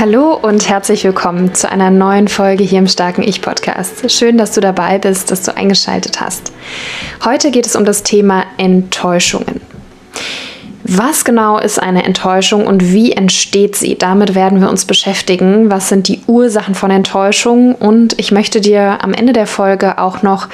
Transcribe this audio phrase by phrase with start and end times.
[0.00, 4.08] Hallo und herzlich willkommen zu einer neuen Folge hier im Starken Ich Podcast.
[4.12, 6.52] Schön, dass du dabei bist, dass du eingeschaltet hast.
[7.24, 9.60] Heute geht es um das Thema Enttäuschungen.
[10.84, 13.98] Was genau ist eine Enttäuschung und wie entsteht sie?
[13.98, 15.68] Damit werden wir uns beschäftigen.
[15.68, 17.74] Was sind die Ursachen von Enttäuschung?
[17.74, 20.46] Und ich möchte dir am Ende der Folge auch noch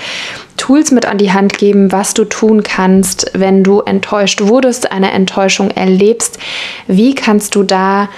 [0.56, 5.12] Tools mit an die Hand geben, was du tun kannst, wenn du enttäuscht wurdest, eine
[5.12, 6.38] Enttäuschung erlebst.
[6.86, 8.08] Wie kannst du da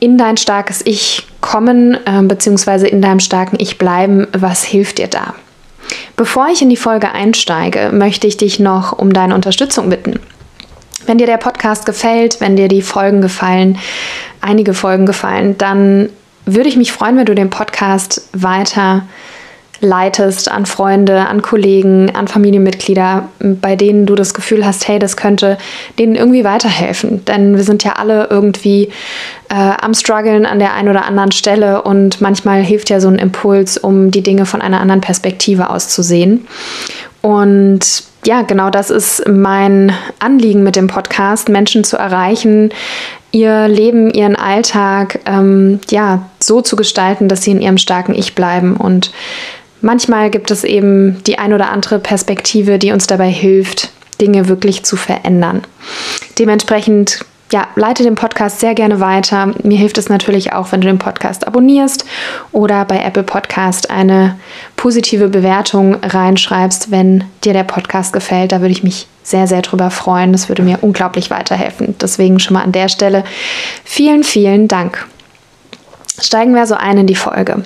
[0.00, 5.08] in dein starkes Ich kommen, äh, beziehungsweise in deinem starken Ich bleiben, was hilft dir
[5.08, 5.34] da?
[6.16, 10.18] Bevor ich in die Folge einsteige, möchte ich dich noch um deine Unterstützung bitten.
[11.06, 13.78] Wenn dir der Podcast gefällt, wenn dir die Folgen gefallen,
[14.40, 16.08] einige Folgen gefallen, dann
[16.46, 19.02] würde ich mich freuen, wenn du den Podcast weiter
[19.80, 25.16] leitest an Freunde, an Kollegen, an Familienmitglieder, bei denen du das Gefühl hast, hey, das
[25.16, 25.58] könnte
[25.98, 27.24] denen irgendwie weiterhelfen.
[27.24, 28.90] Denn wir sind ja alle irgendwie
[29.48, 33.18] äh, am Struggeln an der einen oder anderen Stelle und manchmal hilft ja so ein
[33.18, 36.46] Impuls, um die Dinge von einer anderen Perspektive aus zu sehen.
[37.22, 42.70] Und ja, genau das ist mein Anliegen mit dem Podcast, Menschen zu erreichen,
[43.32, 48.34] ihr Leben, ihren Alltag ähm, ja so zu gestalten, dass sie in ihrem starken Ich
[48.34, 49.12] bleiben und
[49.80, 54.84] Manchmal gibt es eben die ein oder andere Perspektive, die uns dabei hilft, Dinge wirklich
[54.84, 55.62] zu verändern.
[56.38, 59.54] Dementsprechend ja, leite den Podcast sehr gerne weiter.
[59.62, 62.04] Mir hilft es natürlich auch, wenn du den Podcast abonnierst
[62.50, 64.36] oder bei Apple Podcast eine
[64.74, 68.50] positive Bewertung reinschreibst, wenn dir der Podcast gefällt.
[68.50, 70.32] Da würde ich mich sehr, sehr drüber freuen.
[70.32, 71.94] Das würde mir unglaublich weiterhelfen.
[72.00, 73.22] Deswegen schon mal an der Stelle
[73.84, 75.06] vielen, vielen Dank.
[76.20, 77.62] Steigen wir so ein in die Folge.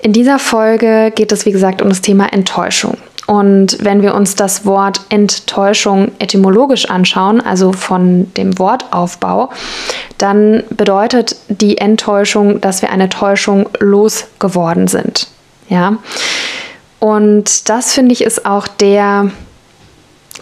[0.00, 2.96] In dieser Folge geht es, wie gesagt, um das Thema Enttäuschung.
[3.26, 9.50] Und wenn wir uns das Wort Enttäuschung etymologisch anschauen, also von dem Wortaufbau,
[10.18, 15.28] dann bedeutet die Enttäuschung, dass wir eine Täuschung losgeworden sind.
[15.68, 15.98] Ja.
[16.98, 19.30] Und das finde ich ist auch der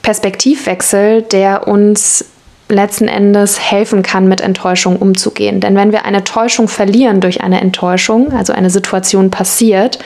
[0.03, 2.25] Perspektivwechsel, der uns
[2.71, 5.61] letzten Endes helfen kann, mit Enttäuschung umzugehen.
[5.61, 9.99] Denn wenn wir eine Täuschung verlieren durch eine Enttäuschung, also eine Situation passiert,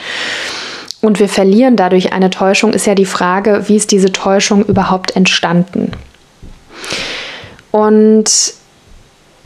[1.01, 5.15] und wir verlieren dadurch eine Täuschung, ist ja die Frage, wie ist diese Täuschung überhaupt
[5.15, 5.91] entstanden?
[7.69, 8.53] Und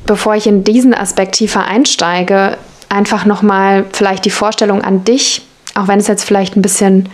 [0.05, 5.41] bevor ich in diesen Aspekt tiefer einsteige, einfach nochmal vielleicht die Vorstellung an dich,
[5.75, 7.09] auch wenn es jetzt vielleicht ein bisschen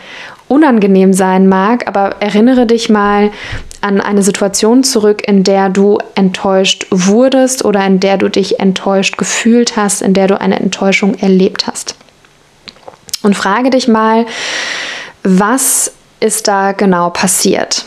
[0.48, 3.32] unangenehm sein mag, aber erinnere dich mal
[3.86, 9.18] an eine Situation zurück, in der du enttäuscht wurdest oder in der du dich enttäuscht
[9.18, 11.96] gefühlt hast, in der du eine Enttäuschung erlebt hast.
[13.22, 14.26] Und frage dich mal,
[15.24, 17.86] was ist da genau passiert?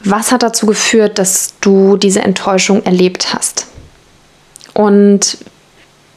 [0.00, 3.66] Was hat dazu geführt, dass du diese Enttäuschung erlebt hast?
[4.74, 5.38] Und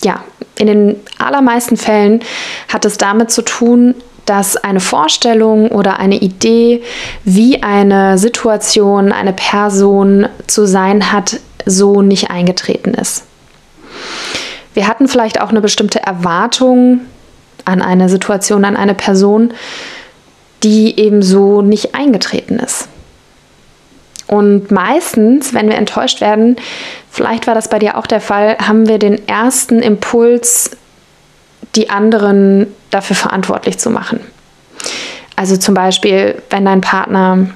[0.04, 0.22] ja,
[0.58, 2.24] in den allermeisten Fällen
[2.68, 3.96] hat es damit zu tun,
[4.30, 6.84] dass eine Vorstellung oder eine Idee,
[7.24, 13.24] wie eine Situation, eine Person zu sein hat, so nicht eingetreten ist.
[14.76, 17.02] Wir hatten vielleicht auch eine bestimmte Erwartung
[17.66, 19.52] an eine Situation, an eine Person,
[20.62, 22.88] die eben so nicht eingetreten ist.
[24.28, 26.58] Und meistens, wenn wir enttäuscht werden,
[27.10, 30.78] vielleicht war das bei dir auch der Fall, haben wir den ersten Impuls,
[31.76, 34.20] die anderen dafür verantwortlich zu machen.
[35.36, 37.48] Also zum Beispiel, wenn dein Partner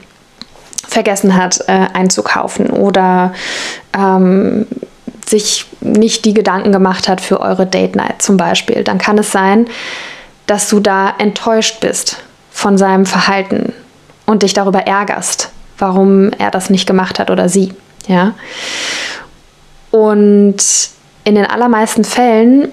[0.87, 3.33] vergessen hat äh, einzukaufen oder
[3.97, 4.67] ähm,
[5.25, 9.31] sich nicht die Gedanken gemacht hat für eure Date Night zum Beispiel, dann kann es
[9.31, 9.67] sein,
[10.45, 12.17] dass du da enttäuscht bist
[12.51, 13.73] von seinem Verhalten
[14.25, 17.73] und dich darüber ärgerst, warum er das nicht gemacht hat oder sie.
[18.07, 18.33] Ja?
[19.91, 20.57] Und
[21.23, 22.71] in den allermeisten Fällen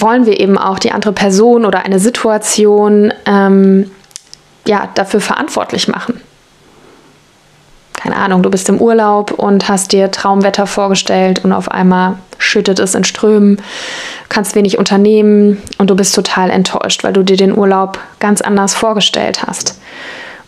[0.00, 3.90] wollen wir eben auch die andere Person oder eine Situation ähm,
[4.66, 6.20] ja, dafür verantwortlich machen.
[7.94, 12.78] Keine Ahnung, du bist im Urlaub und hast dir Traumwetter vorgestellt und auf einmal schüttet
[12.78, 13.62] es in Strömen,
[14.28, 18.74] kannst wenig unternehmen und du bist total enttäuscht, weil du dir den Urlaub ganz anders
[18.74, 19.80] vorgestellt hast.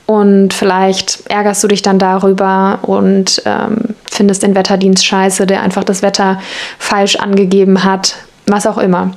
[0.04, 5.82] Und vielleicht ärgerst du dich dann darüber und ähm, findest den Wetterdienst scheiße, der einfach
[5.82, 6.38] das Wetter
[6.78, 8.16] falsch angegeben hat
[8.46, 9.12] was auch immer.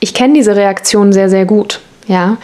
[0.00, 1.80] Ich kenne diese Reaktion sehr, sehr gut.
[2.06, 2.36] Ja,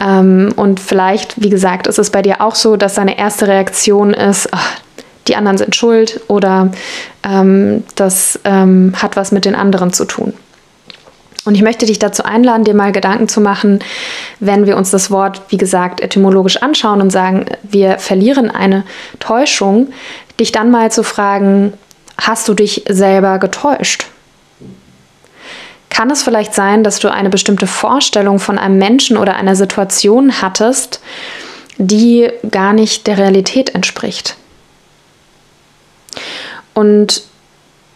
[0.00, 4.14] ähm, und vielleicht, wie gesagt, ist es bei dir auch so, dass deine erste Reaktion
[4.14, 4.78] ist, ach,
[5.26, 6.70] die anderen sind schuld oder
[7.24, 10.32] ähm, das ähm, hat was mit den anderen zu tun.
[11.44, 13.80] Und ich möchte dich dazu einladen, dir mal Gedanken zu machen,
[14.40, 18.84] wenn wir uns das Wort, wie gesagt, etymologisch anschauen und sagen, wir verlieren eine
[19.20, 19.88] Täuschung,
[20.38, 21.72] dich dann mal zu fragen,
[22.18, 24.06] hast du dich selber getäuscht?
[25.90, 30.40] Kann es vielleicht sein, dass du eine bestimmte Vorstellung von einem Menschen oder einer Situation
[30.40, 31.00] hattest,
[31.76, 34.36] die gar nicht der Realität entspricht?
[36.74, 37.22] Und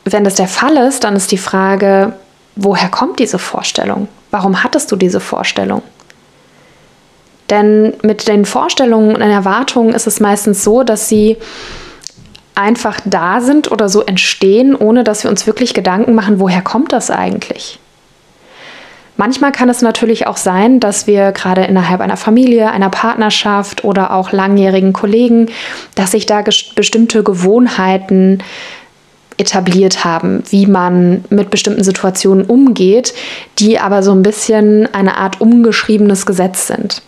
[0.04, 2.12] wenn das der Fall ist, dann ist die Frage,
[2.56, 4.08] woher kommt diese Vorstellung?
[4.30, 5.82] Warum hattest du diese Vorstellung?
[7.50, 11.36] Denn mit den Vorstellungen und Erwartungen ist es meistens so, dass sie
[12.54, 16.92] einfach da sind oder so entstehen, ohne dass wir uns wirklich Gedanken machen, woher kommt
[16.92, 17.78] das eigentlich?
[19.16, 24.12] Manchmal kann es natürlich auch sein, dass wir gerade innerhalb einer Familie, einer Partnerschaft oder
[24.12, 25.50] auch langjährigen Kollegen,
[25.94, 28.42] dass sich da bestimmte Gewohnheiten
[29.36, 33.14] etabliert haben, wie man mit bestimmten Situationen umgeht,
[33.58, 37.02] die aber so ein bisschen eine Art umgeschriebenes Gesetz sind.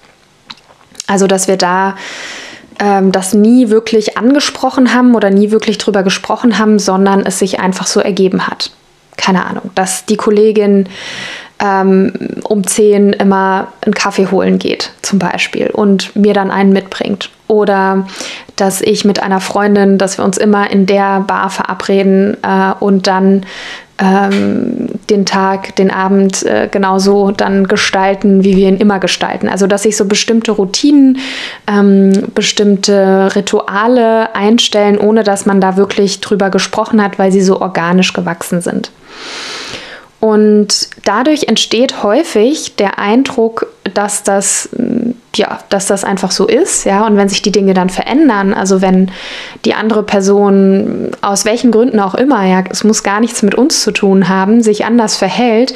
[1.06, 1.96] Also, dass wir da
[2.80, 7.60] ähm, das nie wirklich angesprochen haben oder nie wirklich drüber gesprochen haben, sondern es sich
[7.60, 8.70] einfach so ergeben hat.
[9.16, 10.88] Keine Ahnung, dass die Kollegin
[11.58, 12.12] ähm,
[12.44, 17.30] um 10 immer einen Kaffee holen geht, zum Beispiel, und mir dann einen mitbringt.
[17.48, 18.06] Oder
[18.56, 23.06] dass ich mit einer Freundin, dass wir uns immer in der Bar verabreden äh, und
[23.06, 23.46] dann
[23.98, 29.48] ähm, den Tag, den Abend äh, genauso dann gestalten, wie wir ihn immer gestalten.
[29.48, 31.18] Also dass sich so bestimmte Routinen,
[31.66, 37.60] ähm, bestimmte Rituale einstellen, ohne dass man da wirklich drüber gesprochen hat, weil sie so
[37.60, 38.90] organisch gewachsen sind.
[40.20, 46.84] Und dadurch entsteht häufig der Eindruck, dass das, mm, ja, dass das einfach so ist,
[46.84, 47.06] ja.
[47.06, 49.10] Und wenn sich die Dinge dann verändern, also wenn
[49.64, 53.82] die andere Person aus welchen Gründen auch immer, ja, es muss gar nichts mit uns
[53.82, 55.74] zu tun haben, sich anders verhält,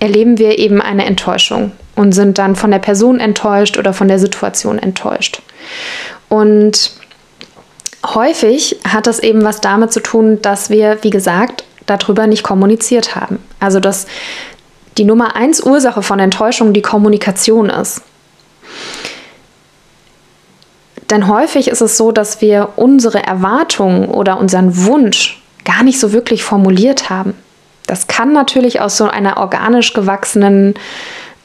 [0.00, 4.18] erleben wir eben eine Enttäuschung und sind dann von der Person enttäuscht oder von der
[4.18, 5.42] Situation enttäuscht.
[6.28, 6.92] Und
[8.06, 13.16] häufig hat das eben was damit zu tun, dass wir, wie gesagt, darüber nicht kommuniziert
[13.16, 13.38] haben.
[13.60, 14.06] Also dass
[14.96, 18.02] die Nummer eins Ursache von Enttäuschung die Kommunikation ist.
[21.10, 26.12] Denn häufig ist es so, dass wir unsere Erwartungen oder unseren Wunsch gar nicht so
[26.12, 27.34] wirklich formuliert haben.
[27.86, 30.74] Das kann natürlich aus so einer organisch gewachsenen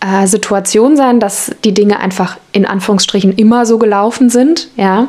[0.02, 5.08] äh, Situation sein, dass die Dinge einfach in Anführungsstrichen immer so gelaufen sind, ja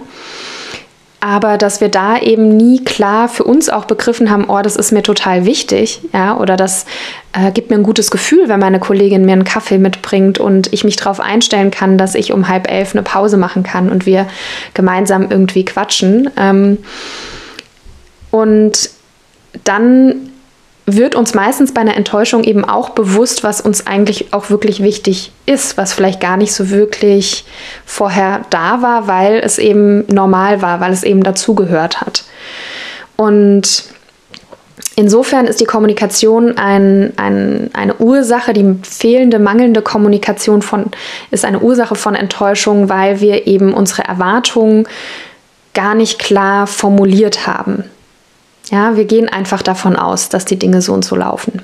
[1.24, 4.92] aber dass wir da eben nie klar für uns auch begriffen haben, oh, das ist
[4.92, 6.84] mir total wichtig, ja, oder das
[7.32, 10.84] äh, gibt mir ein gutes Gefühl, wenn meine Kollegin mir einen Kaffee mitbringt und ich
[10.84, 14.26] mich darauf einstellen kann, dass ich um halb elf eine Pause machen kann und wir
[14.74, 16.28] gemeinsam irgendwie quatschen.
[16.36, 16.76] Ähm,
[18.30, 18.90] und
[19.64, 20.28] dann
[20.86, 25.32] wird uns meistens bei einer Enttäuschung eben auch bewusst, was uns eigentlich auch wirklich wichtig
[25.46, 27.44] ist, was vielleicht gar nicht so wirklich
[27.86, 32.24] vorher da war, weil es eben normal war, weil es eben dazugehört hat.
[33.17, 33.84] Und
[34.94, 40.86] insofern ist die Kommunikation ein, ein, eine Ursache, die fehlende, mangelnde Kommunikation von,
[41.31, 44.86] ist eine Ursache von Enttäuschung, weil wir eben unsere Erwartungen
[45.72, 47.84] gar nicht klar formuliert haben.
[48.74, 51.62] Ja, wir gehen einfach davon aus, dass die Dinge so und so laufen.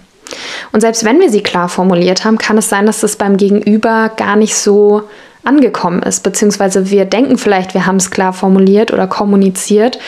[0.71, 4.13] Und selbst wenn wir sie klar formuliert haben, kann es sein, dass das beim Gegenüber
[4.17, 5.03] gar nicht so
[5.43, 9.99] angekommen ist, beziehungsweise wir denken vielleicht, wir haben es klar formuliert oder kommuniziert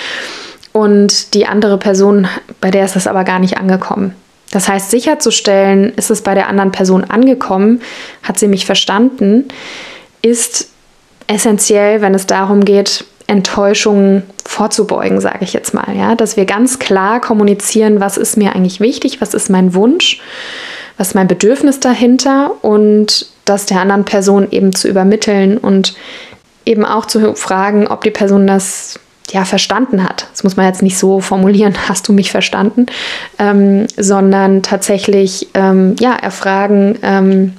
[0.71, 2.29] und die andere Person,
[2.61, 4.15] bei der ist das aber gar nicht angekommen.
[4.53, 7.81] Das heißt, sicherzustellen, ist es bei der anderen Person angekommen,
[8.23, 9.49] hat sie mich verstanden,
[10.21, 10.69] ist
[11.27, 15.97] essentiell, wenn es darum geht, Enttäuschungen vorzubeugen, sage ich jetzt mal.
[15.97, 16.15] Ja?
[16.15, 20.21] Dass wir ganz klar kommunizieren, was ist mir eigentlich wichtig, was ist mein Wunsch,
[20.99, 25.95] was ist mein Bedürfnis dahinter und das der anderen Person eben zu übermitteln und
[26.65, 30.27] eben auch zu fragen, ob die Person das ja verstanden hat.
[30.31, 32.87] Das muss man jetzt nicht so formulieren, hast du mich verstanden,
[33.39, 37.55] ähm, sondern tatsächlich ähm, ja erfragen, ähm,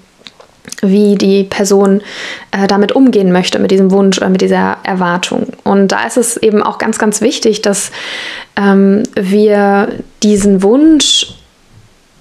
[0.81, 2.01] wie die Person
[2.51, 5.47] äh, damit umgehen möchte, mit diesem Wunsch oder mit dieser Erwartung.
[5.63, 7.91] Und da ist es eben auch ganz, ganz wichtig, dass
[8.55, 9.89] ähm, wir
[10.21, 11.33] diesen Wunsch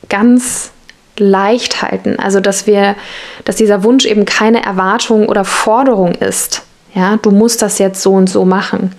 [0.09, 0.73] ganz
[1.19, 2.19] leicht halten.
[2.19, 2.97] Also dass wir,
[3.45, 6.63] dass dieser Wunsch eben keine Erwartung oder Forderung ist.
[6.95, 8.93] Ja, du musst das jetzt so und so machen.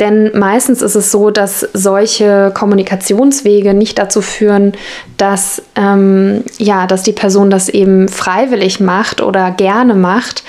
[0.00, 4.72] Denn meistens ist es so, dass solche Kommunikationswege nicht dazu führen,
[5.18, 10.42] dass, ähm, ja, dass die Person das eben freiwillig macht oder gerne macht.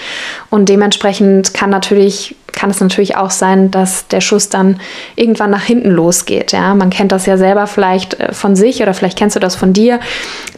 [0.50, 4.80] Und dementsprechend kann natürlich kann es natürlich auch sein, dass der Schuss dann
[5.16, 6.52] irgendwann nach hinten losgeht.
[6.52, 6.76] Ja?
[6.76, 9.74] Man kennt das ja selber vielleicht äh, von sich oder vielleicht kennst du das von
[9.74, 10.00] dir,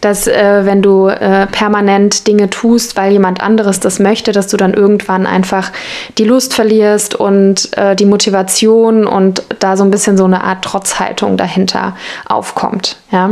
[0.01, 4.57] dass äh, wenn du äh, permanent Dinge tust, weil jemand anderes das möchte, dass du
[4.57, 5.71] dann irgendwann einfach
[6.17, 10.63] die Lust verlierst und äh, die Motivation und da so ein bisschen so eine Art
[10.63, 11.95] Trotzhaltung dahinter
[12.27, 12.97] aufkommt.
[13.11, 13.31] Ja?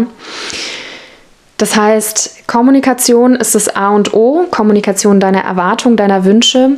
[1.58, 6.72] Das heißt, Kommunikation ist das A und O, Kommunikation deiner Erwartungen, deiner Wünsche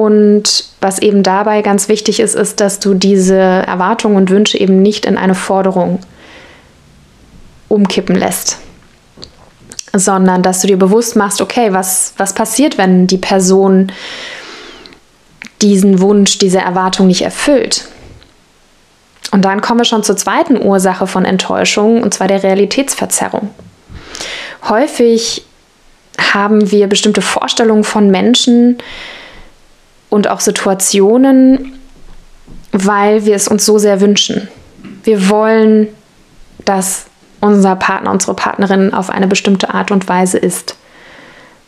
[0.00, 4.80] und was eben dabei ganz wichtig ist, ist, dass du diese Erwartungen und Wünsche eben
[4.80, 5.98] nicht in eine Forderung
[7.68, 8.56] umkippen lässt,
[9.92, 13.92] sondern dass du dir bewusst machst, okay, was, was passiert, wenn die Person
[15.60, 17.84] diesen Wunsch, diese Erwartung nicht erfüllt?
[19.32, 23.50] Und dann kommen wir schon zur zweiten Ursache von Enttäuschung, und zwar der Realitätsverzerrung.
[24.66, 25.44] Häufig
[26.32, 28.78] haben wir bestimmte Vorstellungen von Menschen,
[30.10, 31.78] und auch Situationen,
[32.72, 34.48] weil wir es uns so sehr wünschen.
[35.04, 35.88] Wir wollen,
[36.64, 37.06] dass
[37.40, 40.76] unser Partner, unsere Partnerin auf eine bestimmte Art und Weise ist.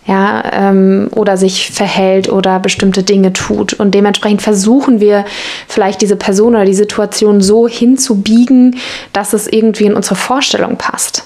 [0.04, 3.72] Ja, ähm, oder sich verhält oder bestimmte Dinge tut.
[3.74, 5.24] Und dementsprechend versuchen wir
[5.68, 8.80] vielleicht diese Person oder die Situation so hinzubiegen,
[9.12, 11.24] dass es irgendwie in unsere Vorstellung passt.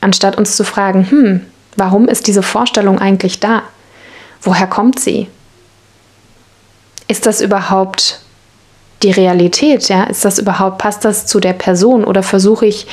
[0.00, 1.40] Anstatt uns zu fragen, hm,
[1.76, 3.62] warum ist diese Vorstellung eigentlich da?
[4.42, 5.28] Woher kommt sie?
[7.10, 8.20] Ist das überhaupt
[9.02, 9.88] die Realität?
[9.88, 10.04] Ja?
[10.04, 12.86] Ist das überhaupt, passt das zu der Person oder versuche ich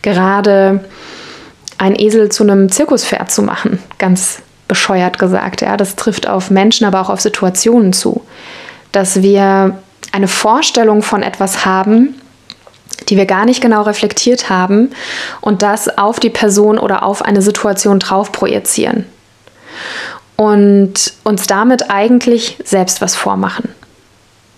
[0.00, 0.84] gerade
[1.76, 3.78] ein Esel zu einem Zirkuspferd zu machen?
[3.98, 5.60] Ganz bescheuert gesagt.
[5.60, 5.76] Ja?
[5.76, 8.22] Das trifft auf Menschen, aber auch auf Situationen zu.
[8.90, 9.78] Dass wir
[10.12, 12.14] eine Vorstellung von etwas haben,
[13.10, 14.92] die wir gar nicht genau reflektiert haben
[15.42, 19.04] und das auf die Person oder auf eine Situation drauf projizieren
[20.38, 23.68] und uns damit eigentlich selbst was vormachen.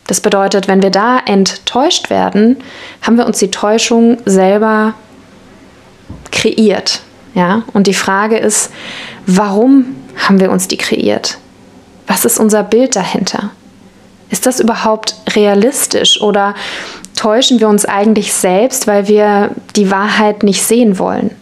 [0.06, 2.58] Das bedeutet, wenn wir da enttäuscht werden,
[3.00, 4.92] haben wir uns die Täuschung selber
[6.30, 7.00] kreiert.
[7.34, 7.62] Ja?
[7.72, 8.70] Und die Frage ist,
[9.26, 11.38] warum haben wir uns die kreiert?
[12.06, 13.50] Was ist unser Bild dahinter?
[14.28, 16.54] Ist das überhaupt realistisch oder
[17.16, 21.34] täuschen wir uns eigentlich selbst, weil wir die Wahrheit nicht sehen wollen?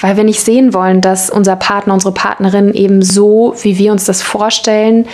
[0.00, 4.04] Weil wir nicht sehen wollen, dass unser Partner, unsere Partnerin eben so, wie wir uns
[4.04, 5.06] das vorstellen,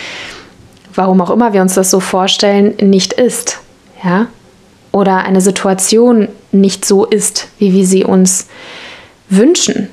[0.94, 3.60] warum auch immer wir uns das so vorstellen, nicht ist.
[4.02, 4.28] Ja?
[4.92, 8.46] Oder eine Situation nicht so ist, wie wir sie uns
[9.28, 9.88] wünschen.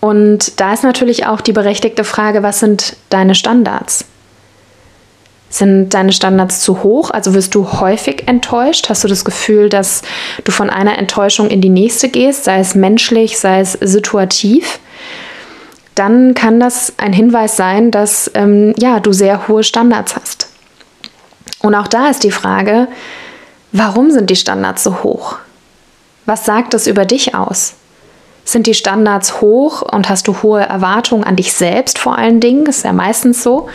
[0.00, 4.04] Und da ist natürlich auch die berechtigte Frage, was sind deine Standards?
[5.54, 7.12] Sind deine Standards zu hoch?
[7.12, 8.88] Also wirst du häufig enttäuscht?
[8.88, 10.02] Hast du das Gefühl, dass
[10.42, 14.80] du von einer Enttäuschung in die nächste gehst, sei es menschlich, sei es situativ?
[15.94, 20.48] Dann kann das ein Hinweis sein, dass ähm, ja, du sehr hohe Standards hast.
[21.60, 22.88] Und auch da ist die Frage,
[23.70, 25.36] warum sind die Standards so hoch?
[26.26, 27.74] Was sagt das über dich aus?
[28.44, 32.66] Sind die Standards hoch und hast du hohe Erwartungen an dich selbst vor allen Dingen,
[32.66, 33.68] ist ja meistens so,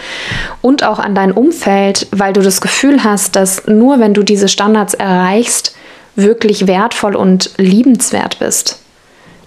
[0.61, 4.47] und auch an dein Umfeld, weil du das Gefühl hast, dass nur wenn du diese
[4.47, 5.75] Standards erreichst,
[6.15, 8.79] wirklich wertvoll und liebenswert bist,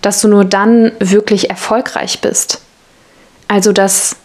[0.01, 2.63] dass du nur dann wirklich erfolgreich bist.
[3.49, 4.17] Also dass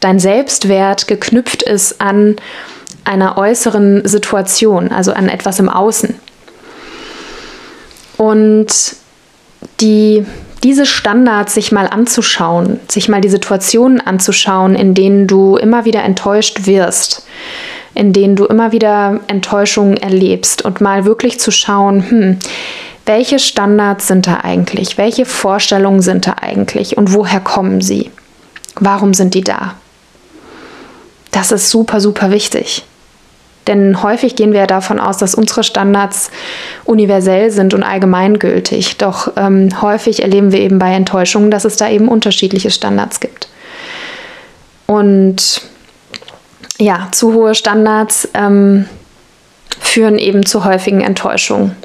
[0.00, 2.36] dein Selbstwert geknüpft ist an
[3.04, 6.14] einer äußeren Situation, also an etwas im Außen.
[8.16, 8.96] Und
[9.80, 10.24] die,
[10.62, 16.02] diese Standards sich mal anzuschauen, sich mal die Situationen anzuschauen, in denen du immer wieder
[16.02, 17.26] enttäuscht wirst,
[17.94, 22.38] in denen du immer wieder Enttäuschungen erlebst und mal wirklich zu schauen, hm,
[23.06, 24.98] welche Standards sind da eigentlich?
[24.98, 26.98] Welche Vorstellungen sind da eigentlich?
[26.98, 28.10] Und woher kommen sie?
[28.74, 29.76] Warum sind die da?
[31.30, 32.84] Das ist super, super wichtig.
[33.68, 36.30] Denn häufig gehen wir davon aus, dass unsere Standards
[36.84, 38.96] universell sind und allgemeingültig.
[38.96, 43.48] Doch ähm, häufig erleben wir eben bei Enttäuschungen, dass es da eben unterschiedliche Standards gibt.
[44.86, 45.60] Und
[46.78, 48.86] ja, zu hohe Standards ähm,
[49.80, 51.76] führen eben zu häufigen Enttäuschungen.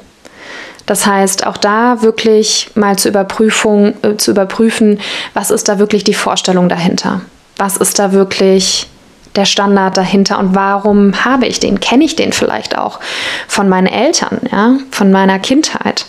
[0.86, 5.00] Das heißt, auch da wirklich mal zur Überprüfung, äh, zu überprüfen,
[5.34, 7.20] was ist da wirklich die Vorstellung dahinter?
[7.56, 8.88] Was ist da wirklich
[9.36, 11.80] der Standard dahinter und warum habe ich den?
[11.80, 13.00] Kenne ich den vielleicht auch
[13.48, 16.06] von meinen Eltern, ja, von meiner Kindheit?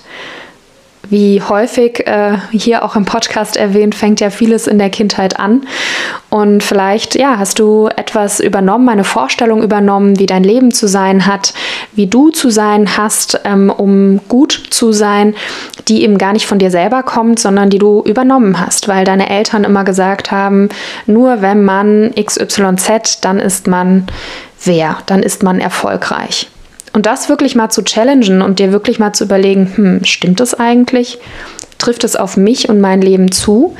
[1.09, 5.65] Wie häufig äh, hier auch im Podcast erwähnt, fängt ja vieles in der Kindheit an.
[6.29, 11.25] Und vielleicht, ja, hast du etwas übernommen, eine Vorstellung übernommen, wie dein Leben zu sein
[11.25, 11.53] hat,
[11.93, 15.35] wie du zu sein hast, ähm, um gut zu sein,
[15.87, 19.29] die eben gar nicht von dir selber kommt, sondern die du übernommen hast, weil deine
[19.29, 20.69] Eltern immer gesagt haben,
[21.05, 24.07] nur wenn man XYZ, dann ist man
[24.63, 26.49] wer, dann ist man erfolgreich.
[26.95, 30.53] Und das wirklich mal zu challengen und dir wirklich mal zu überlegen, hm, stimmt das
[30.53, 31.17] eigentlich?
[31.77, 33.75] Trifft es auf mich und mein Leben zu?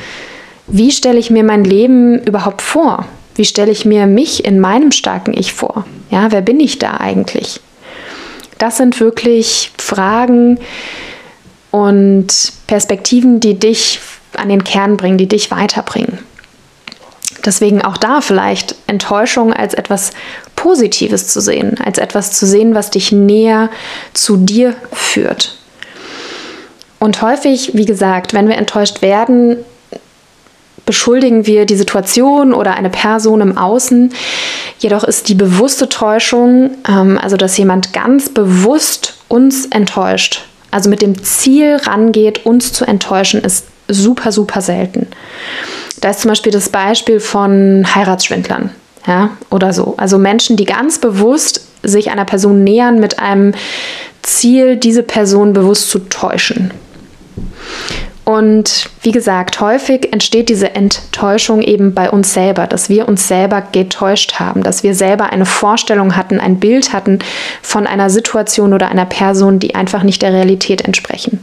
[0.67, 3.05] Wie stelle ich mir mein Leben überhaupt vor?
[3.35, 5.85] Wie stelle ich mir mich in meinem starken Ich vor?
[6.11, 7.61] Ja, wer bin ich da eigentlich?
[8.57, 10.59] Das sind wirklich Fragen
[11.71, 14.01] und Perspektiven, die dich
[14.35, 16.19] an den Kern bringen, die dich weiterbringen.
[17.45, 20.11] Deswegen auch da vielleicht Enttäuschung als etwas
[20.55, 23.69] Positives zu sehen, als etwas zu sehen, was dich näher
[24.13, 25.57] zu dir führt.
[26.99, 29.57] Und häufig, wie gesagt, wenn wir enttäuscht werden,
[30.85, 34.13] beschuldigen wir die Situation oder eine Person im Außen.
[34.79, 41.01] Jedoch ist die bewusste Täuschung, ähm, also dass jemand ganz bewusst uns enttäuscht, also mit
[41.01, 45.07] dem Ziel rangeht, uns zu enttäuschen, ist super, super selten.
[46.05, 48.69] Da ist zum Beispiel das Beispiel von Heiratsschwindlern
[49.07, 49.95] ja, oder so.
[49.97, 53.55] Also Menschen, die ganz bewusst sich einer Person nähern mit einem
[54.21, 56.69] Ziel, diese Person bewusst zu täuschen.
[58.23, 63.63] Und wie gesagt, häufig entsteht diese Enttäuschung eben bei uns selber, dass wir uns selber
[63.71, 67.17] getäuscht haben, dass wir selber eine Vorstellung hatten, ein Bild hatten
[67.63, 71.39] von einer Situation oder einer Person, die einfach nicht der Realität entsprechen.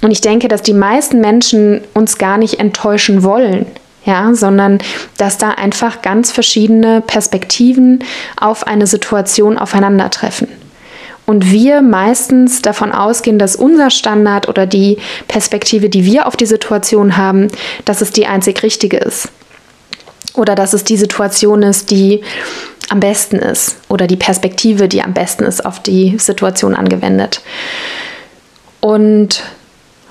[0.00, 3.66] Und ich denke, dass die meisten Menschen uns gar nicht enttäuschen wollen,
[4.04, 4.78] ja, sondern
[5.16, 8.04] dass da einfach ganz verschiedene Perspektiven
[8.36, 10.48] auf eine Situation aufeinandertreffen.
[11.24, 16.46] Und wir meistens davon ausgehen, dass unser Standard oder die Perspektive, die wir auf die
[16.46, 17.48] Situation haben,
[17.84, 19.28] dass es die einzig richtige ist.
[20.34, 22.22] Oder dass es die Situation ist, die
[22.88, 23.76] am besten ist.
[23.88, 27.40] Oder die Perspektive, die am besten ist auf die Situation angewendet.
[28.80, 29.42] Und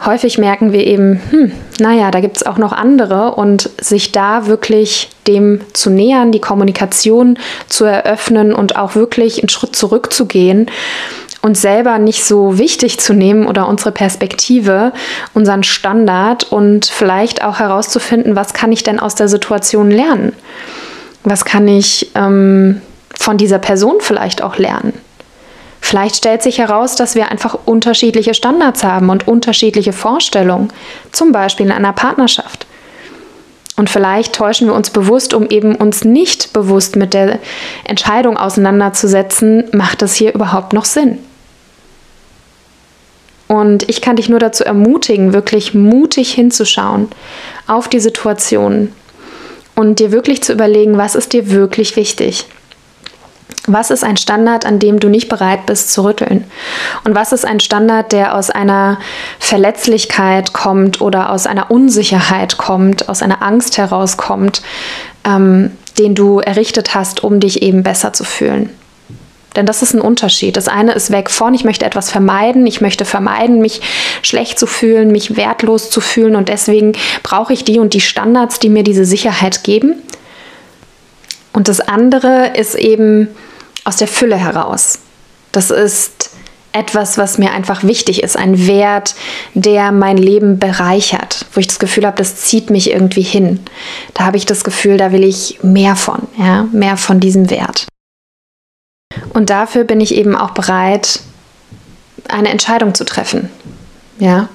[0.06, 4.48] häufig merken wir eben, hm, naja, da gibt es auch noch andere und sich da
[4.48, 7.38] wirklich dem zu nähern, die Kommunikation
[7.68, 10.68] zu eröffnen und auch wirklich einen Schritt zurückzugehen
[11.42, 14.94] und selber nicht so wichtig zu nehmen oder unsere Perspektive,
[15.34, 20.34] unseren Standard und vielleicht auch herauszufinden, was kann ich denn aus der Situation lernen?
[21.24, 22.82] Was kann ich ähm,
[23.14, 24.94] von dieser Person vielleicht auch lernen?
[25.82, 30.72] Vielleicht stellt sich heraus, dass wir einfach unterschiedliche Standards haben und unterschiedliche Vorstellungen,
[31.12, 32.68] zum Beispiel in einer Partnerschaft.
[33.76, 37.40] Und vielleicht täuschen wir uns bewusst, um eben uns nicht bewusst mit der
[37.84, 41.18] Entscheidung auseinanderzusetzen, macht das hier überhaupt noch Sinn?
[43.48, 47.10] Und ich kann dich nur dazu ermutigen, wirklich mutig hinzuschauen
[47.68, 48.94] auf die Situation
[49.76, 52.46] und dir wirklich zu überlegen, was ist dir wirklich wichtig.
[53.68, 56.46] Was ist ein Standard, an dem du nicht bereit bist zu rütteln?
[57.04, 58.98] Und was ist ein Standard, der aus einer
[59.40, 64.64] Verletzlichkeit kommt oder aus einer Unsicherheit kommt, aus einer Angst herauskommt,
[65.26, 68.72] ähm, den du errichtet hast, um dich eben besser zu fühlen?
[69.56, 70.56] Denn das ist ein Unterschied.
[70.58, 73.82] Das eine ist weg von, ich möchte etwas vermeiden, ich möchte vermeiden, mich
[74.22, 78.60] schlecht zu fühlen, mich wertlos zu fühlen und deswegen brauche ich die und die Standards,
[78.60, 80.02] die mir diese Sicherheit geben.
[81.54, 83.28] Und das andere ist eben
[83.84, 85.00] aus der Fülle heraus.
[85.52, 86.32] Das ist
[86.74, 89.16] etwas, was mir einfach wichtig ist, ein Wert,
[89.54, 93.60] der mein Leben bereichert, wo ich das Gefühl habe, das zieht mich irgendwie hin.
[94.14, 97.88] Da habe ich das Gefühl, da will ich mehr von, ja, mehr von diesem Wert.
[99.34, 101.20] Und dafür bin ich eben auch bereit,
[102.30, 103.50] eine Entscheidung zu treffen,
[104.20, 104.48] ja,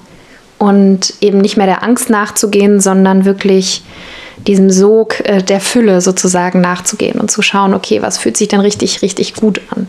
[0.57, 3.83] und eben nicht mehr der Angst nachzugehen, sondern wirklich
[4.45, 8.59] diesem Sog äh, der Fülle sozusagen nachzugehen und zu schauen, okay, was fühlt sich denn
[8.59, 9.87] richtig, richtig gut an.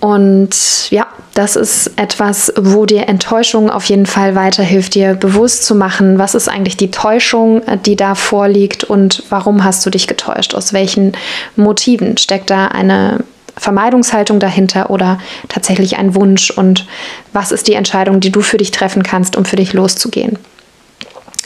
[0.00, 5.74] Und ja, das ist etwas, wo dir Enttäuschung auf jeden Fall weiterhilft, dir bewusst zu
[5.74, 10.06] machen, was ist eigentlich die Täuschung, äh, die da vorliegt und warum hast du dich
[10.06, 11.12] getäuscht, aus welchen
[11.56, 13.24] Motiven steckt da eine
[13.56, 16.86] Vermeidungshaltung dahinter oder tatsächlich ein Wunsch und
[17.32, 20.38] was ist die Entscheidung, die du für dich treffen kannst, um für dich loszugehen.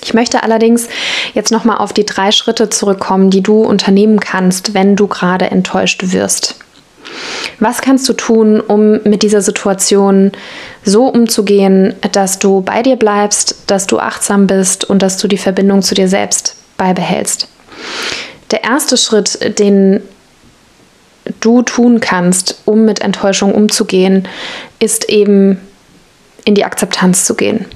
[0.05, 0.89] Ich möchte allerdings
[1.35, 6.13] jetzt nochmal auf die drei Schritte zurückkommen, die du unternehmen kannst, wenn du gerade enttäuscht
[6.13, 6.57] wirst.
[7.61, 10.33] Was kannst du tun, um mit dieser Situation
[10.85, 15.39] so umzugehen, dass du bei dir bleibst, dass du achtsam bist und dass du die
[15.39, 17.49] Verbindung zu dir selbst beibehältst?
[18.51, 20.01] Der erste Schritt, den
[21.41, 24.27] du tun kannst, um mit Enttäuschung umzugehen,
[24.79, 25.61] ist eben
[26.45, 27.67] in die Akzeptanz zu gehen.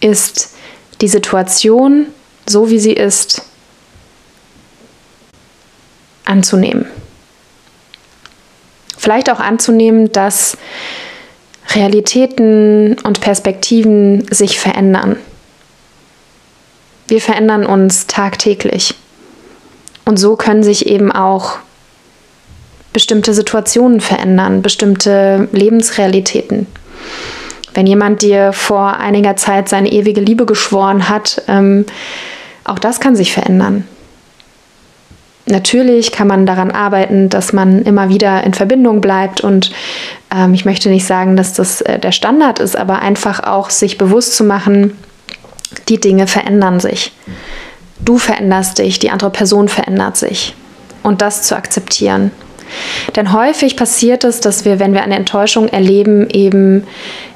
[0.00, 0.55] ist
[1.00, 2.06] die Situation,
[2.46, 3.42] so wie sie ist,
[6.24, 6.86] anzunehmen.
[8.96, 10.56] Vielleicht auch anzunehmen, dass
[11.74, 15.16] Realitäten und Perspektiven sich verändern.
[17.08, 18.94] Wir verändern uns tagtäglich.
[20.04, 21.58] Und so können sich eben auch
[22.92, 26.66] bestimmte Situationen verändern, bestimmte Lebensrealitäten.
[27.76, 31.84] Wenn jemand dir vor einiger Zeit seine ewige Liebe geschworen hat, ähm,
[32.64, 33.86] auch das kann sich verändern.
[35.44, 39.72] Natürlich kann man daran arbeiten, dass man immer wieder in Verbindung bleibt und
[40.34, 43.98] ähm, ich möchte nicht sagen, dass das äh, der Standard ist, aber einfach auch sich
[43.98, 44.96] bewusst zu machen,
[45.90, 47.12] die Dinge verändern sich.
[48.00, 50.54] Du veränderst dich, die andere Person verändert sich.
[51.02, 52.30] Und das zu akzeptieren.
[53.14, 56.86] Denn häufig passiert es, dass wir, wenn wir eine Enttäuschung erleben, eben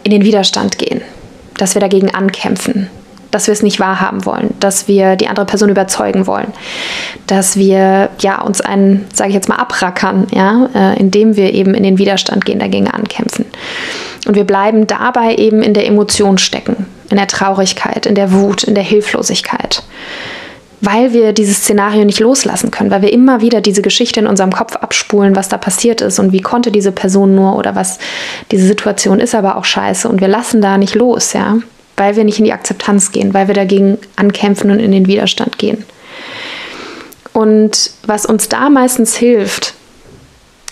[0.02, 1.02] in den Widerstand gehen,
[1.56, 2.88] dass wir dagegen ankämpfen,
[3.30, 6.52] dass wir es nicht wahrhaben wollen, dass wir die andere Person überzeugen wollen,
[7.26, 11.74] dass wir ja uns einen, sage ich jetzt mal, abrackern, ja, äh, indem wir eben
[11.74, 13.44] in den Widerstand gehen, dagegen ankämpfen.
[14.26, 18.64] Und wir bleiben dabei eben in der Emotion stecken, in der Traurigkeit, in der Wut,
[18.64, 19.82] in der Hilflosigkeit
[20.80, 24.52] weil wir dieses Szenario nicht loslassen können, weil wir immer wieder diese Geschichte in unserem
[24.52, 27.98] Kopf abspulen, was da passiert ist und wie konnte diese Person nur oder was
[28.50, 31.58] diese Situation ist aber auch scheiße und wir lassen da nicht los, ja,
[31.96, 35.58] weil wir nicht in die Akzeptanz gehen, weil wir dagegen ankämpfen und in den Widerstand
[35.58, 35.84] gehen.
[37.32, 39.74] Und was uns da meistens hilft,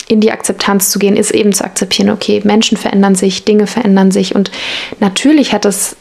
[0.07, 4.09] in die Akzeptanz zu gehen, ist eben zu akzeptieren, okay, Menschen verändern sich, Dinge verändern
[4.09, 4.49] sich und
[4.99, 5.95] natürlich hat es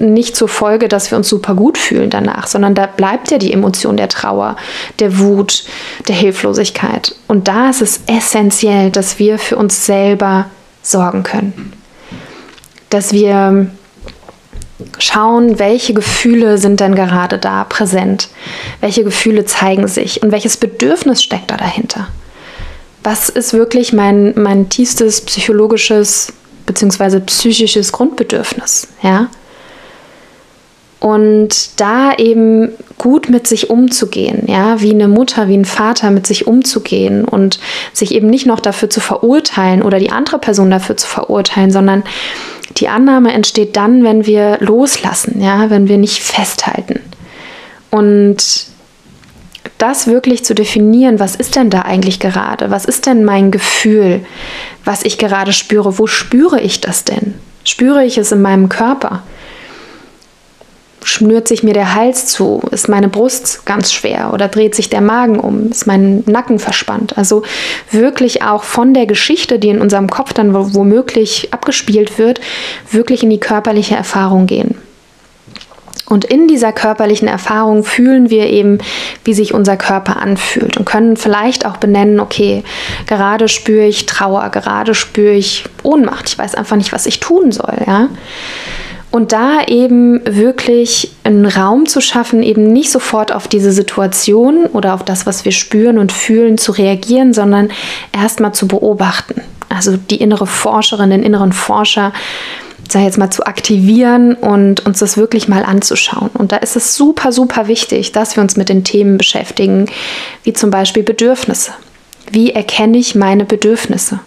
[0.00, 3.52] nicht zur Folge, dass wir uns super gut fühlen danach, sondern da bleibt ja die
[3.52, 4.56] Emotion der Trauer,
[4.98, 5.64] der Wut,
[6.08, 7.14] der Hilflosigkeit.
[7.28, 10.46] Und da ist es essentiell, dass wir für uns selber
[10.82, 11.72] sorgen können.
[12.88, 13.70] Dass wir
[14.98, 18.28] schauen, welche Gefühle sind denn gerade da präsent,
[18.80, 22.08] welche Gefühle zeigen sich und welches Bedürfnis steckt da dahinter.
[23.02, 26.32] Was ist wirklich mein, mein tiefstes psychologisches
[26.66, 27.20] bzw.
[27.20, 28.88] psychisches Grundbedürfnis?
[29.02, 29.28] Ja?
[31.00, 36.26] Und da eben gut mit sich umzugehen, ja, wie eine Mutter, wie ein Vater mit
[36.26, 37.58] sich umzugehen und
[37.94, 42.02] sich eben nicht noch dafür zu verurteilen oder die andere Person dafür zu verurteilen, sondern
[42.76, 47.00] die Annahme entsteht dann, wenn wir loslassen, ja, wenn wir nicht festhalten.
[47.90, 48.66] Und
[49.78, 52.70] das wirklich zu definieren, was ist denn da eigentlich gerade?
[52.70, 54.20] Was ist denn mein Gefühl,
[54.84, 55.98] was ich gerade spüre?
[55.98, 57.34] Wo spüre ich das denn?
[57.64, 59.22] Spüre ich es in meinem Körper?
[61.02, 65.00] Schnürt sich mir der Hals zu, ist meine Brust ganz schwer oder dreht sich der
[65.00, 67.16] Magen um, ist mein Nacken verspannt.
[67.16, 67.42] Also
[67.90, 72.40] wirklich auch von der Geschichte, die in unserem Kopf dann womöglich abgespielt wird,
[72.90, 74.76] wirklich in die körperliche Erfahrung gehen.
[76.10, 78.78] Und in dieser körperlichen Erfahrung fühlen wir eben,
[79.24, 82.64] wie sich unser Körper anfühlt und können vielleicht auch benennen, okay,
[83.06, 87.52] gerade spüre ich Trauer, gerade spüre ich Ohnmacht, ich weiß einfach nicht, was ich tun
[87.52, 88.08] soll, ja.
[89.10, 94.94] Und da eben wirklich einen Raum zu schaffen, eben nicht sofort auf diese Situation oder
[94.94, 97.70] auf das, was wir spüren und fühlen, zu reagieren, sondern
[98.12, 99.42] erstmal zu beobachten.
[99.68, 102.12] Also die innere Forscherin, den inneren Forscher,
[102.88, 106.30] sag jetzt mal, zu aktivieren und uns das wirklich mal anzuschauen.
[106.34, 109.86] Und da ist es super, super wichtig, dass wir uns mit den Themen beschäftigen,
[110.44, 111.72] wie zum Beispiel Bedürfnisse.
[112.30, 114.20] Wie erkenne ich meine Bedürfnisse?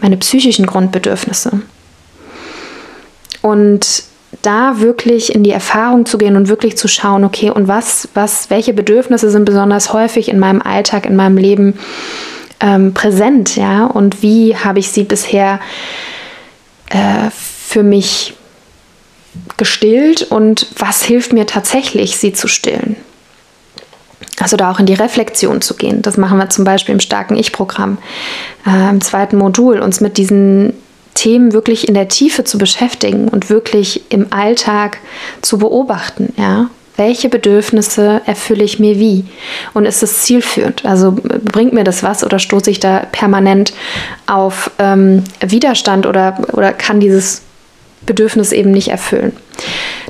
[0.00, 1.62] Meine psychischen Grundbedürfnisse.
[3.48, 4.04] Und
[4.42, 8.50] da wirklich in die Erfahrung zu gehen und wirklich zu schauen, okay, und was, was,
[8.50, 11.78] welche Bedürfnisse sind besonders häufig in meinem Alltag, in meinem Leben
[12.60, 15.60] ähm, präsent, ja, und wie habe ich sie bisher
[16.90, 18.34] äh, für mich
[19.56, 22.96] gestillt und was hilft mir tatsächlich, sie zu stillen.
[24.40, 26.02] Also da auch in die Reflexion zu gehen.
[26.02, 27.98] Das machen wir zum Beispiel im starken Ich-Programm,
[28.66, 30.74] äh, im zweiten Modul, uns mit diesen
[31.18, 34.98] Themen wirklich in der Tiefe zu beschäftigen und wirklich im Alltag
[35.42, 36.70] zu beobachten, ja.
[36.96, 39.24] Welche Bedürfnisse erfülle ich mir wie?
[39.72, 40.84] Und ist es zielführend?
[40.84, 43.72] Also bringt mir das was oder stoße ich da permanent
[44.26, 47.42] auf ähm, Widerstand oder, oder kann dieses
[48.06, 49.32] Bedürfnis eben nicht erfüllen.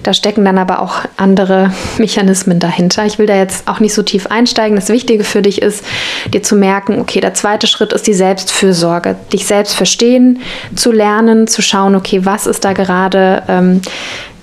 [0.03, 3.07] Da stecken dann aber auch andere Mechanismen dahinter.
[3.07, 4.77] Ich will da jetzt auch nicht so tief einsteigen.
[4.77, 5.85] Das Wichtige für dich ist,
[6.33, 9.16] dir zu merken, okay, der zweite Schritt ist die Selbstfürsorge.
[9.33, 10.40] Dich selbst verstehen,
[10.74, 13.81] zu lernen, zu schauen, okay, was ist da gerade ähm,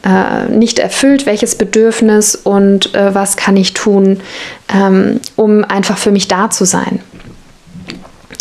[0.05, 4.21] äh, nicht erfüllt, welches Bedürfnis und äh, was kann ich tun,
[4.73, 6.99] ähm, um einfach für mich da zu sein.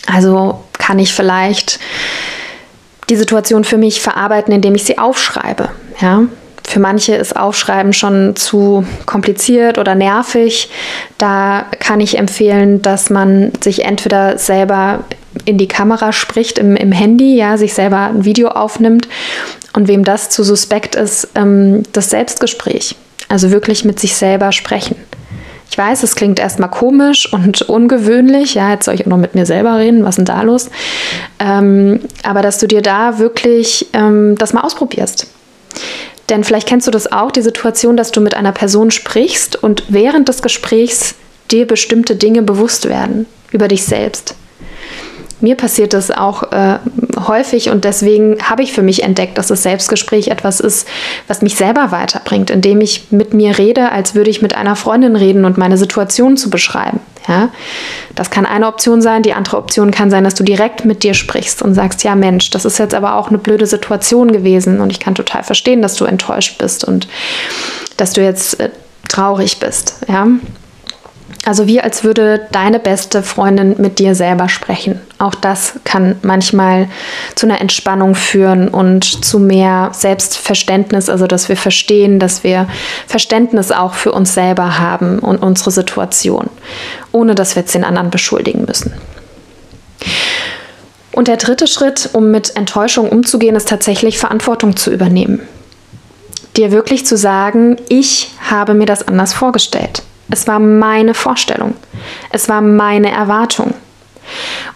[0.07, 1.81] Also kann ich vielleicht
[3.09, 5.71] die Situation für mich verarbeiten, indem ich sie aufschreibe.
[6.01, 6.25] Ja?
[6.67, 10.71] für manche ist Aufschreiben schon zu kompliziert oder nervig.
[11.19, 15.05] Da kann ich empfehlen, dass man sich entweder selber
[15.45, 19.09] in die Kamera spricht im, im Handy, ja, sich selber ein Video aufnimmt
[19.75, 22.97] und wem das zu suspekt ist, ähm, das Selbstgespräch.
[23.29, 24.97] Also wirklich mit sich selber sprechen.
[25.71, 28.55] Ich weiß, es klingt erstmal komisch und ungewöhnlich.
[28.55, 30.05] Ja, jetzt soll ich auch noch mit mir selber reden.
[30.05, 30.71] Was ist denn da los?
[31.39, 35.27] Ähm, aber dass du dir da wirklich ähm, das mal ausprobierst.
[36.29, 39.85] Denn vielleicht kennst du das auch, die Situation, dass du mit einer Person sprichst und
[39.89, 41.15] während des Gesprächs
[41.51, 44.35] dir bestimmte Dinge bewusst werden über dich selbst.
[45.45, 46.79] Mir passiert das auch äh,
[47.29, 50.89] häufig und deswegen habe ich für mich entdeckt, dass das Selbstgespräch etwas ist,
[51.29, 55.17] was mich selber weiterbringt, indem ich mit mir rede, als würde ich mit einer Freundin
[55.17, 57.01] reden und meine Situation zu beschreiben.
[57.29, 57.51] Ja?
[58.15, 59.23] Das kann eine Option sein.
[59.23, 62.49] Die andere Option kann sein, dass du direkt mit dir sprichst und sagst, ja Mensch,
[62.49, 65.97] das ist jetzt aber auch eine blöde Situation gewesen und ich kann total verstehen, dass
[65.97, 67.07] du enttäuscht bist und
[67.99, 68.71] dass du jetzt äh,
[69.11, 69.97] traurig bist.
[70.09, 70.27] Ja?
[71.47, 75.01] Also wie als würde deine beste Freundin mit dir selber sprechen.
[75.19, 76.89] Auch das kann manchmal
[77.35, 82.67] zu einer Entspannung führen und zu mehr Selbstverständnis, also dass wir verstehen, dass wir
[83.07, 86.49] Verständnis auch für uns selber haben und unsere Situation,
[87.13, 88.93] ohne dass wir jetzt den anderen beschuldigen müssen.
[91.13, 95.41] Und der dritte Schritt, um mit Enttäuschung umzugehen, ist tatsächlich Verantwortung zu übernehmen.
[96.57, 100.03] Dir wirklich zu sagen, ich habe mir das anders vorgestellt.
[100.31, 101.75] Es war meine Vorstellung.
[102.31, 103.75] Es war meine Erwartung.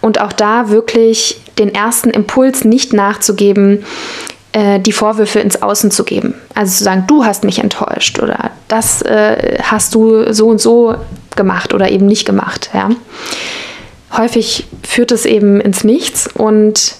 [0.01, 3.83] Und auch da wirklich den ersten Impuls nicht nachzugeben,
[4.51, 6.33] äh, die Vorwürfe ins Außen zu geben.
[6.55, 10.95] Also zu sagen, du hast mich enttäuscht oder das äh, hast du so und so
[11.35, 12.69] gemacht oder eben nicht gemacht.
[12.73, 12.89] Ja.
[14.17, 16.95] Häufig führt es eben ins Nichts und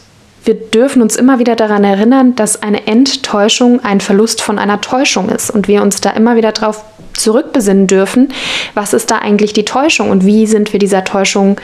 [0.50, 5.30] wir dürfen uns immer wieder daran erinnern, dass eine Enttäuschung ein Verlust von einer Täuschung
[5.30, 6.84] ist und wir uns da immer wieder darauf
[7.14, 8.30] zurückbesinnen dürfen,
[8.74, 11.62] was ist da eigentlich die Täuschung und wie sind wir dieser Täuschung,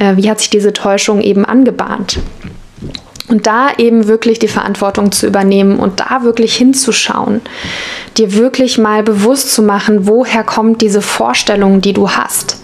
[0.00, 2.18] äh, wie hat sich diese Täuschung eben angebahnt.
[3.28, 7.40] Und da eben wirklich die Verantwortung zu übernehmen und da wirklich hinzuschauen,
[8.16, 12.57] dir wirklich mal bewusst zu machen, woher kommt diese Vorstellung, die du hast.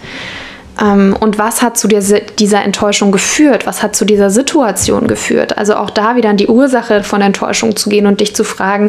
[0.81, 3.67] Ähm, und was hat zu dieser Enttäuschung geführt?
[3.67, 5.57] Was hat zu dieser Situation geführt?
[5.59, 8.89] Also auch da wieder an die Ursache von Enttäuschung zu gehen und dich zu fragen,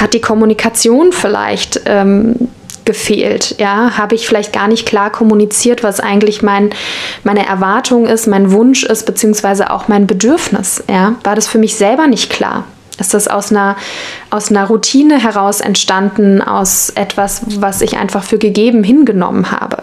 [0.00, 2.36] hat die Kommunikation vielleicht ähm,
[2.84, 3.56] gefehlt?
[3.58, 6.70] Ja, habe ich vielleicht gar nicht klar kommuniziert, was eigentlich mein,
[7.22, 10.82] meine Erwartung ist, mein Wunsch ist, beziehungsweise auch mein Bedürfnis?
[10.88, 12.64] Ja, war das für mich selber nicht klar?
[12.98, 13.76] Ist das aus einer,
[14.30, 19.82] aus einer Routine heraus entstanden, aus etwas, was ich einfach für gegeben hingenommen habe?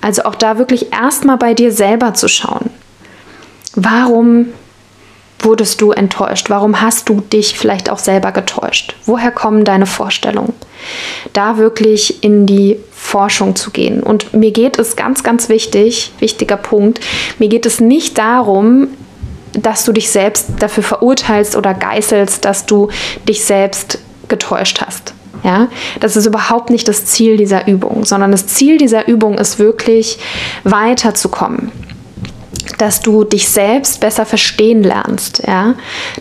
[0.00, 2.70] Also auch da wirklich erstmal bei dir selber zu schauen.
[3.74, 4.46] Warum
[5.40, 6.48] wurdest du enttäuscht?
[6.48, 8.96] Warum hast du dich vielleicht auch selber getäuscht?
[9.04, 10.54] Woher kommen deine Vorstellungen?
[11.34, 14.02] Da wirklich in die Forschung zu gehen.
[14.02, 17.00] Und mir geht es ganz, ganz wichtig, wichtiger Punkt,
[17.38, 18.88] mir geht es nicht darum,
[19.52, 22.88] dass du dich selbst dafür verurteilst oder geißelst, dass du
[23.28, 25.14] dich selbst getäuscht hast.
[25.42, 25.68] Ja,
[26.00, 30.18] das ist überhaupt nicht das Ziel dieser Übung, sondern das Ziel dieser Übung ist wirklich
[30.64, 31.70] weiterzukommen.
[32.78, 35.74] Dass du dich selbst besser verstehen lernst, ja,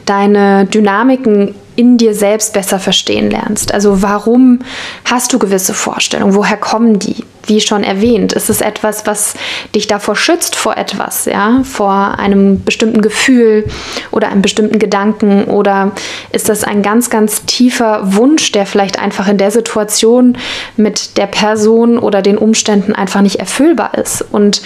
[0.05, 3.73] deine Dynamiken in dir selbst besser verstehen lernst.
[3.73, 4.59] Also warum
[5.03, 6.35] hast du gewisse Vorstellungen?
[6.35, 7.23] Woher kommen die?
[7.47, 9.35] Wie schon erwähnt, ist es etwas, was
[9.75, 13.65] dich davor schützt vor etwas, ja, vor einem bestimmten Gefühl
[14.09, 15.91] oder einem bestimmten Gedanken oder
[16.31, 20.39] ist das ein ganz, ganz tiefer Wunsch, der vielleicht einfach in der Situation
[20.75, 24.63] mit der Person oder den Umständen einfach nicht erfüllbar ist und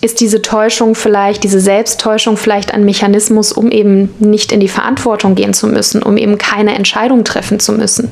[0.00, 5.34] ist diese Täuschung vielleicht, diese Selbsttäuschung vielleicht ein Mechanismus, um eben nicht in die Verantwortung
[5.34, 8.10] gehen zu müssen, um eben keine Entscheidung treffen zu müssen.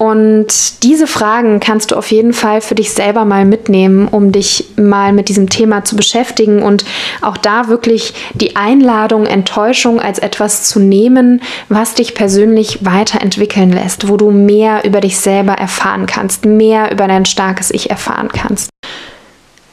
[0.00, 4.64] Und diese Fragen kannst du auf jeden Fall für dich selber mal mitnehmen, um dich
[4.76, 6.86] mal mit diesem Thema zu beschäftigen und
[7.20, 14.08] auch da wirklich die Einladung, Enttäuschung als etwas zu nehmen, was dich persönlich weiterentwickeln lässt,
[14.08, 18.70] wo du mehr über dich selber erfahren kannst, mehr über dein starkes Ich erfahren kannst.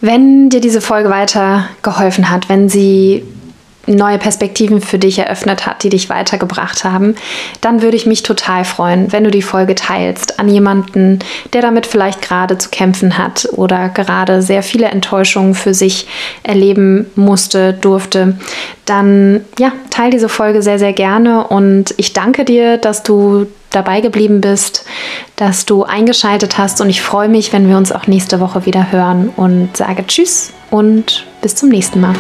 [0.01, 3.23] Wenn dir diese Folge weitergeholfen hat, wenn sie
[3.87, 7.15] neue Perspektiven für dich eröffnet hat, die dich weitergebracht haben,
[7.61, 11.19] dann würde ich mich total freuen, wenn du die Folge teilst an jemanden,
[11.53, 16.07] der damit vielleicht gerade zu kämpfen hat oder gerade sehr viele Enttäuschungen für sich
[16.43, 18.37] erleben musste, durfte.
[18.85, 24.01] Dann ja, teil diese Folge sehr, sehr gerne und ich danke dir, dass du dabei
[24.01, 24.85] geblieben bist,
[25.35, 28.91] dass du eingeschaltet hast und ich freue mich, wenn wir uns auch nächste Woche wieder
[28.91, 32.15] hören und sage Tschüss und bis zum nächsten Mal.